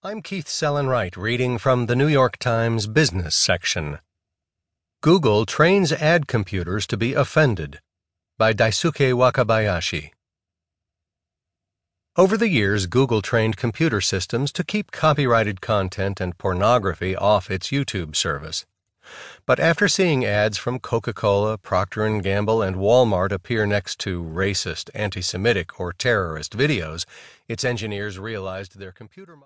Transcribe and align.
I'm 0.00 0.22
Keith 0.22 0.46
Sellon-Wright 0.46 1.16
reading 1.16 1.58
from 1.58 1.86
the 1.86 1.96
New 1.96 2.06
York 2.06 2.36
Times 2.38 2.86
business 2.86 3.34
section. 3.34 3.98
Google 5.00 5.44
trains 5.44 5.90
ad 5.90 6.28
computers 6.28 6.86
to 6.86 6.96
be 6.96 7.14
offended 7.14 7.80
by 8.38 8.52
Daisuke 8.52 9.12
Wakabayashi. 9.12 10.12
Over 12.16 12.36
the 12.36 12.48
years, 12.48 12.86
Google 12.86 13.22
trained 13.22 13.56
computer 13.56 14.00
systems 14.00 14.52
to 14.52 14.62
keep 14.62 14.92
copyrighted 14.92 15.60
content 15.60 16.20
and 16.20 16.38
pornography 16.38 17.16
off 17.16 17.50
its 17.50 17.70
YouTube 17.70 18.14
service. 18.14 18.66
But 19.46 19.58
after 19.58 19.88
seeing 19.88 20.24
ads 20.24 20.58
from 20.58 20.78
Coca-Cola, 20.78 21.58
Procter 21.58 22.20
& 22.20 22.20
Gamble, 22.20 22.62
and 22.62 22.76
Walmart 22.76 23.32
appear 23.32 23.66
next 23.66 23.98
to 24.00 24.22
racist, 24.22 24.90
anti-Semitic, 24.94 25.80
or 25.80 25.92
terrorist 25.92 26.56
videos, 26.56 27.04
its 27.48 27.64
engineers 27.64 28.18
realized 28.18 28.78
their 28.78 28.92
computer 28.92 29.34